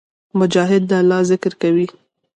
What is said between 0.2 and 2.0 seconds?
مجاهد د الله ذکر کوي.